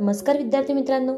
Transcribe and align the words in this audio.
नमस्कार 0.00 0.36
विद्यार्थी 0.36 0.72
मित्रांनो. 0.72 1.12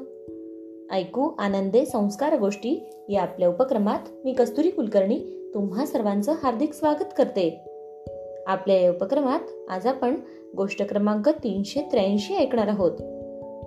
ऐकू 0.94 1.30
आनंदे 1.38 1.84
संस्कार 1.84 2.38
गोष्टी 2.38 2.90
या 3.08 3.22
आपल्या 3.22 3.48
उपक्रमात 3.48 3.98
मी 4.24 4.32
कस्तुरी 4.32 4.70
कुलकर्णी 4.70 5.50
तुम्हा 5.54 5.86
सर्वांचं 5.86 6.32
हार्दिक 6.42 6.72
स्वागत 6.72 7.04
करते. 7.18 7.64
आपल्या 8.46 8.80
या 8.80 8.90
उपक्रमात 8.90 9.40
आज 9.68 9.86
आपण 9.86 10.14
गोष्ट 10.56 10.82
क्रमांक 10.88 11.28
तीनशे 11.28 11.80
त्र्याऐंशी 11.80 12.34
ऐकणार 12.34 12.68
आहोत. 12.68 12.92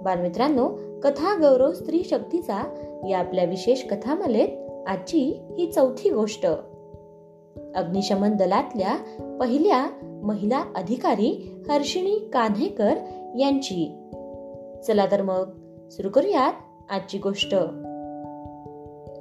बालमित्रांनो 0.03 0.67
कथा 1.03 1.35
गौरव 1.41 1.71
स्त्री 1.71 2.03
शक्तीचा 2.03 2.63
या 3.09 3.19
आपल्या 3.19 3.43
विशेष 3.43 3.83
कथामालेत 3.83 4.81
आजची 4.87 5.39
ही 5.57 5.71
चौथी 5.71 6.09
गोष्ट. 6.09 6.45
अग्निशमन 7.75 8.35
दलातल्या 8.35 8.97
पहिल्या 9.39 9.87
महिला 10.23 10.63
अधिकारी 10.75 11.55
हर्षिणी 11.69 12.15
कान्हेकर 12.33 12.93
यांची. 13.39 14.01
चला 14.87 15.05
तर 15.11 15.21
मग 15.21 15.49
सुरू 15.89 16.09
करूयात 16.09 16.53
आजची 16.89 17.17
गोष्ट. 17.17 17.55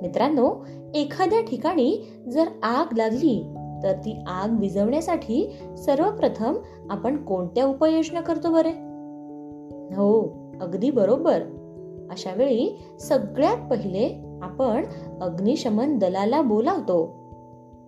मित्रांनो 0.03 0.67
एखाद्या 0.95 1.41
ठिकाणी 1.41 2.21
जर 2.33 2.45
आग 2.63 2.97
लागली 2.97 3.55
तर 3.83 3.93
ती 3.93 4.25
आग 4.27 4.61
विझवण्यासाठी 4.61 5.59
सर्वप्रथम 5.79 6.55
आपण 6.91 7.25
कोणत्या 7.25 7.67
उपाययोजना 7.67 8.21
करतो 8.21 8.53
बरे? 8.53 8.71
हो 9.95 10.37
अगदी 10.61 10.91
बरोबर. 10.91 11.43
अशा 12.11 12.31
वेळी 12.37 12.85
सगळ्यात 13.01 13.71
पहिले 13.71 14.25
आपण 14.43 14.85
अग्निशमन 15.21 15.99
दलाला 15.99 16.43
बोलावतो. 16.43 17.31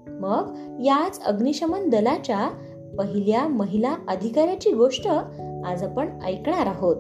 मग 0.09 0.55
याच 0.80 1.24
अग्निशमन 1.24 1.88
दलाच्या 1.88 2.51
पहिल्या 2.99 3.49
महिला 3.49 3.95
अधिकाऱ्याची 4.09 4.71
गोष्ट 4.71 5.07
आज 5.66 5.82
आपण 5.82 6.21
ऐकणार 6.24 6.66
आहोत. 6.66 6.97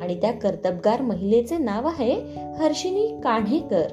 आणि 0.00 0.20
त्या 0.20 0.32
कर्तबगार 0.32 1.00
महिलेचे 1.00 1.58
नाव 1.58 1.86
आहे 1.86 2.14
हर्षिनी 2.58 3.06
कान्हेकर. 3.24 3.86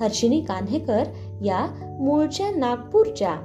हर्षिनी 0.00 0.40
कान्हेकर 0.40 1.04
या 1.44 1.66
मूळच्या 2.00 2.50
नागपूरच्या. 2.50 3.36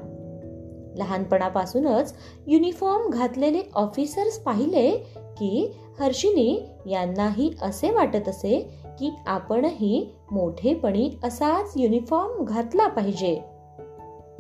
लहानपणापासूनच 0.98 2.14
युनिफॉर्म 2.48 3.10
घातलेले 3.10 3.62
ऑफिसर्स 3.76 4.38
पाहिले 4.38 4.92
की 5.18 5.76
हर्षिनी 6.00 6.70
यांनाही 6.86 7.54
असे 7.62 7.92
वाटत 7.92 8.30
असे 8.30 8.70
की 9.00 9.12
आपणही 9.28 10.10
मोठेपणी 10.32 11.12
असाच 11.24 11.74
युनिफॉर्म 11.76 12.44
घातला 12.44 12.88
पाहिजे. 12.88 13.42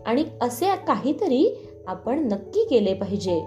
आणि 0.05 0.23
असे 0.41 0.65
काहीतरी 0.87 1.57
आपण 1.87 2.27
नक्की 2.27 2.63
केले 2.69 2.93
पाहिजे. 2.93 3.45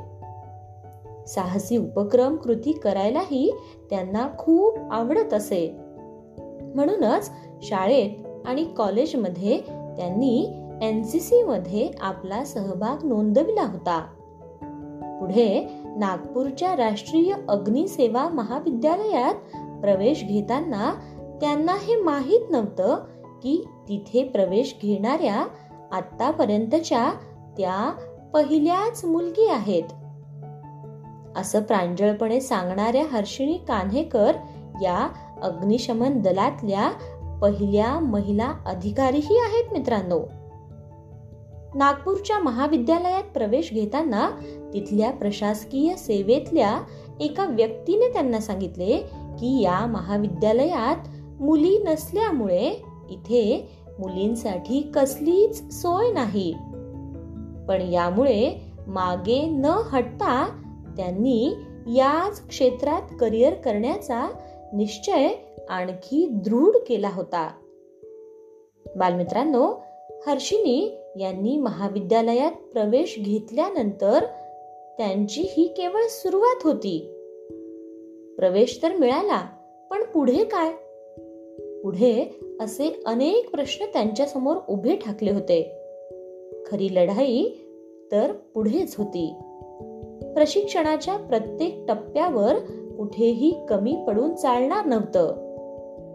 साहसी 1.34 1.76
उपक्रम 1.76 2.36
कृती 2.36 2.72
करायलाही 2.72 3.54
त्यांना 3.90 4.28
खूप 4.38 4.78
आवडत 4.90 5.34
असे. 5.34 5.76
म्हणूनच 6.74 7.30
शाळेत 7.62 8.26
आणि 8.46 8.64
कॉलेजमध्ये 8.64 9.58
त्यांनी 9.96 10.52
एन 10.82 11.02
सी 11.02 11.42
मध्ये 11.42 11.90
आपला 12.00 12.44
सहभाग 12.44 13.06
नोंदविला 13.06 13.62
होता. 13.62 14.06
पुढे 15.20 15.68
नागपूरच्या 15.96 16.76
राष्ट्रीय 16.76 17.34
अग्निसेवा 17.48 18.28
महाविद्यालयात 18.28 19.34
प्रवेश 19.80 20.24
घेताना 20.24 20.92
त्यांना 21.40 21.72
हे 21.72 21.96
माहीत 21.96 22.50
नव्हतं 22.50 22.96
की 23.42 23.64
तिथे 23.88 24.24
प्रवेश 24.24 24.76
घेणाऱ्या 24.82 25.46
आतापर्यंतच्या 25.92 27.10
त्या 27.56 27.92
पहिल्याच 28.34 29.04
मुलगी 29.04 29.46
आहेत. 29.48 29.84
असं 31.36 31.62
प्रांजळपणे 31.62 32.40
सांगणाऱ्या 32.40 33.06
हर्षिणी 33.12 33.58
कान्हेकर 33.68 34.32
या 34.82 35.08
अग्निशमन 35.42 36.20
दलातल्या 36.20 36.90
पहिल्या 37.42 37.98
महिला 37.98 38.52
अधिकारीही 38.66 39.38
आहेत 39.38 39.72
मित्रांनो. 39.72 40.20
नागपूरच्या 41.74 42.38
महाविद्यालयात 42.38 43.22
प्रवेश 43.22 43.72
घेताना 43.72 44.30
तिथल्या 44.74 45.10
प्रशासकीय 45.10 45.94
सेवेतल्या 45.96 46.82
एका 47.20 47.44
व्यक्तीने 47.44 48.12
त्यांना 48.12 48.40
सांगितले 48.40 48.96
की 49.38 49.62
या 49.62 49.86
महाविद्यालयात 49.86 50.96
मुली 51.42 51.78
नसल्यामुळे 51.78 52.84
इथे 53.10 53.68
मुलींसाठी 53.98 54.90
कसलीच 54.94 55.72
सोय 55.72 56.12
नाही. 56.12 56.54
पण 57.68 57.82
यामुळे 57.92 58.72
मागे 58.86 59.46
न 59.46 59.64
हटता 59.64 60.62
त्यांनी 60.96 61.54
याच 61.86 62.48
क्षेत्रात 62.48 63.02
करिअर 63.20 63.54
करण्याचा 63.54 64.28
निश्चय 64.72 65.28
आणखी 65.68 66.26
दृढ 66.30 66.76
केला 66.76 67.10
होता. 67.14 67.52
बालमित्रांनो 68.96 69.74
हर्षिनी 70.26 70.98
यांनी 71.16 71.56
महाविद्यालयात 71.56 72.52
प्रवेश 72.52 73.14
घेतल्यानंतर 73.18 74.24
त्यांची 74.98 75.42
ही 75.42 75.66
केवळ 75.66 76.00
सुरुवात 76.08 76.66
होती. 76.66 76.98
प्रवेश 78.38 78.80
तर 78.82 78.96
मिळाला 78.96 79.48
पण 79.90 80.04
पुढे 80.04 80.44
काय? 80.44 80.72
पुढे 81.82 82.40
असे 82.60 83.02
अनेक 83.06 83.50
प्रश्न 83.50 83.86
त्यांच्यासमोर 83.86 84.56
उभे 84.68 84.96
ठाकले 84.96 85.30
होते. 85.30 85.62
खरी 86.66 86.94
लढाई 86.94 87.48
तर 88.12 88.32
पुढेच 88.32 88.96
होती. 88.96 89.34
प्रशिक्षणाच्या 90.22 91.16
प्रत्येक 91.16 91.84
टप्प्यावर 91.88 92.54
कुठेही 92.96 93.66
कमी 93.68 94.04
पडून 94.06 94.34
चालणार 94.34 94.86
नव्हतं. 94.86 95.50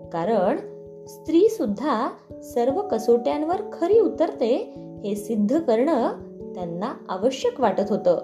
कारण 0.10 0.58
स्त्री 1.08 1.50
सुद्धा 1.50 2.10
सर्व 2.44 2.82
कसोट्यांवर 2.82 3.56
खरी 3.74 4.00
उतरते 4.00 4.56
हे 5.06 5.16
सिद्ध 5.16 5.60
करणं 5.60 6.12
त्यांना 6.56 6.94
आवश्यक 7.10 7.60
वाटत 7.60 7.84
होतं. 7.90 8.18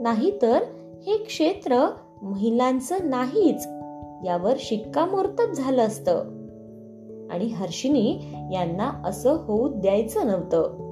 नाहीतर 0.00 0.62
हे 1.06 1.16
क्षेत्र 1.16 1.86
महिलांचं 2.22 2.96
नाहीच 3.02 3.66
यावर 4.26 4.54
शिक्कामोर्तब 4.58 5.52
झालं 5.52 5.82
असतं. 5.82 6.18
आणि 7.30 7.44
हर्षिनी 7.44 8.18
यांना 8.52 9.02
असं 9.04 9.32
होऊ 9.32 9.68
द्यायचं 9.68 10.26
नव्हतं. 10.26 10.87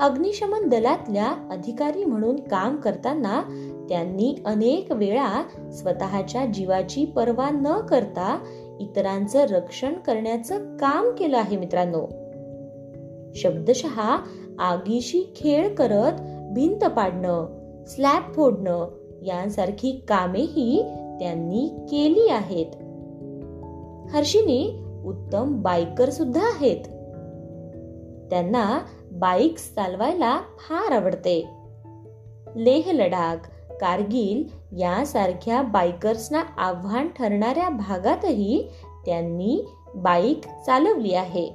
अग्निशमन 0.00 0.68
दलातल्या 0.68 1.32
अधिकारी 1.50 2.04
म्हणून 2.04 2.36
काम 2.36 2.76
करताना 2.76 3.42
त्यांनी 3.88 4.36
अनेक 4.46 4.92
वेळा 4.92 5.42
स्वतःच्या 5.72 6.46
जीवाची 6.46 7.04
पर्वा 7.04 7.50
न 7.50 7.80
करता 7.80 8.44
इतरांचं 8.80 9.40
रक्षण 9.40 9.92
करण्याचं 9.94 10.76
काम 10.76 11.10
केलं 11.18 11.38
आहे 11.38 11.56
मित्रांनो. 11.56 12.06
शब्दशः 13.34 14.16
आगीशी 14.58 15.32
खेळ 15.36 15.74
करत 15.74 16.12
भिंत 16.54 16.84
पाडणं 16.84 17.46
स्लॅब 17.86 18.32
फोडणं 18.32 18.88
यांसारखी 19.22 20.04
कामेही 20.08 20.82
त्यांनी 21.20 21.86
केली 21.90 22.28
आहेत. 22.28 22.66
हर्षिनी 24.16 24.84
उत्तम 25.04 25.62
बायकर 25.62 26.10
सुद्धा 26.10 26.40
आहेत. 26.40 26.93
त्यांना 28.30 28.78
बाईक्स 29.12 29.74
चालवायला 29.74 30.40
फार 30.58 30.92
आवडते. 30.92 31.48
लेह 32.56 32.92
लडाख 32.92 33.36
कारगिल 33.80 34.64
यासारख्या 34.80 35.62
बायकर्सना 35.62 36.42
आव्हान 36.58 37.08
ठरणाऱ्या 37.08 37.68
भागातही 37.68 38.68
त्यांनी 39.06 39.68
बाईक 39.94 40.40
चालवली 40.66 41.14
आहे. 41.14 41.46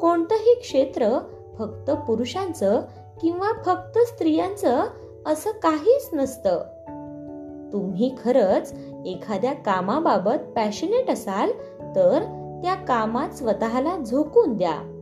कोणतंही 0.00 0.54
क्षेत्र 0.54 1.18
फक्त 1.58 1.90
पुरुषांचं 1.90 2.82
किंवा 3.20 3.52
फक्त 3.66 3.98
स्त्रियांचं 3.98 4.84
असं 5.26 5.50
काहीच 5.50 6.10
नसतं. 6.12 6.60
तुम्ही 7.72 8.14
खरंच 8.24 8.74
एखाद्या 9.06 9.52
कामाबाबत 9.52 10.52
पॅशनेट 10.56 11.10
असाल 11.10 11.50
तर 11.96 12.22
त्या 12.62 12.74
कामात 12.74 13.30
स्वतःला 13.30 13.96
झोकून 13.96 14.56
द्या. 14.56 14.97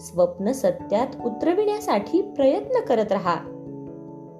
स्वप्न 0.00 0.52
सत्यात 0.52 1.06
उतरविण्यासाठी 1.24 2.22
प्रयत्न 2.22 2.80
करत 2.80 3.12
राहा. 3.12 3.36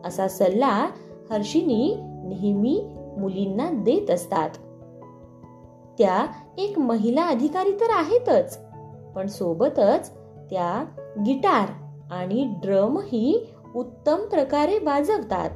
असा 0.04 0.28
सल्ला 0.28 0.90
हर्षिनी 1.30 1.94
नेहमी 2.00 2.96
मुलींना 3.18 3.70
देत 3.70 4.10
असतात. 4.10 4.50
त्या 5.98 6.26
एक 6.58 6.78
महिला 6.78 7.26
अधिकारी 7.26 7.72
तर 7.72 7.90
आहेतच 7.90 8.58
पण 9.14 9.26
सोबतच 9.26 10.10
त्या 10.50 10.84
गिटार 11.26 11.68
आणि 12.10 12.54
ड्रम 12.62 12.98
ही 12.98 13.46
उत्तम 13.74 14.16
प्रकारे 14.16 14.78
वाजवतात. 14.78 15.50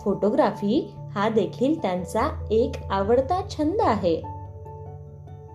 फोटोग्राफी 0.00 0.94
हा 1.10 1.28
देखील 1.28 1.82
त्यांचा 1.82 2.46
एक 2.50 2.72
आवडता 2.90 3.42
छंद 3.50 3.80
आहे. 3.80 4.22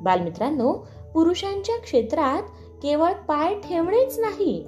बालमित्रांनो 0.01 0.73
पुरुषांच्या 1.13 1.77
क्षेत्रात 1.77 2.43
केवळ 2.81 3.13
पाय 3.13 3.55
ठेवणेच 3.55 4.19
नाही 4.19 4.65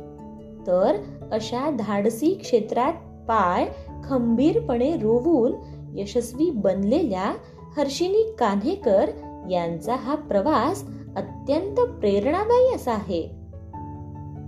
तर 0.68 0.96
अशा 1.32 1.70
धाडसी 1.70 2.34
क्षेत्रात 2.34 2.94
पाय 3.28 3.70
खंबीरपणे 4.04 4.92
रोवून 4.92 5.52
यशस्वी 6.00 6.52
बनलेल्या 6.52 7.34
हर्षिनी 7.78 8.36
कान्हेकर 8.40 9.10
यांचा 9.52 9.96
हा 9.96 10.16
प्रवास 10.16 10.84
अत्यंत 11.16 11.76
प्रेरणादायी 11.76 12.76
असा 12.76 12.92
आहे. 12.92 13.22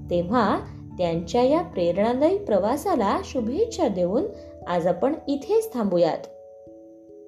तेव्हा 0.10 0.60
त्यांच्या 0.98 1.42
या 1.42 1.62
प्रेरणादायी 1.62 2.38
प्रवासाला 2.38 3.18
शुभेच्छा 3.24 3.88
देऊन 3.88 4.24
आज 4.68 4.88
आपण 4.88 5.14
इथेच 5.28 5.74
थांबूयात. 5.74 6.18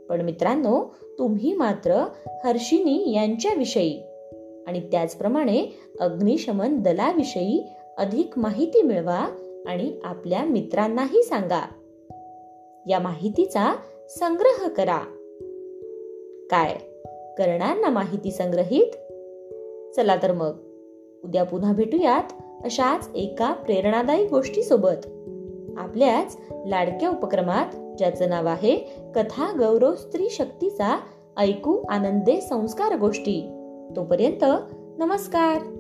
पण 0.09 0.21
मित्रांनो 0.21 0.95
तुम्ही 1.19 1.53
मात्र 1.53 2.05
हर्षिनी 2.45 3.13
यांच्याविषयी 3.13 4.03
आणि 4.67 4.79
त्याचप्रमाणे 4.79 5.65
अग्निशमन 5.99 6.81
दलाविषयी 6.81 7.67
अधिक 7.97 8.39
माहिती 8.39 8.81
मिळवा 8.81 9.27
आणि 9.67 9.99
आपल्या 10.03 10.43
मित्रांनाही 10.43 11.23
सांगा. 11.23 11.67
या 12.87 12.99
माहितीचा 12.99 13.75
संग्रह 14.09 14.67
करा. 14.67 14.99
काय? 16.51 16.73
करणार 17.37 17.77
ना 17.77 17.89
माहिती 17.89 18.31
संग्रहित? 18.31 18.87
चला 19.95 20.15
तर 20.23 20.31
मग. 20.31 20.51
उद्या 21.23 21.43
पुन्हा 21.43 21.73
भेटूयात 21.73 22.33
अशाच 22.63 23.09
एका 23.15 23.53
प्रेरणादायी 23.53 24.27
गोष्टी 24.27 24.63
सोबत 24.63 25.07
आपल्याच 25.77 26.37
लाडक्या 26.65 27.09
उपक्रमात 27.09 27.65
ज्याचं 27.97 28.29
नाव 28.29 28.45
आहे 28.45 28.75
कथा 29.15 29.51
गौरव 29.59 29.95
स्त्री 29.95 30.29
शक्तीचा 30.29 30.99
ऐकू 31.37 31.83
आनंदे 31.89 32.41
संस्कार 32.41 32.97
गोष्टी. 32.97 33.54
तोपर्यंत 33.95 34.43
नमस्कार. 34.99 35.74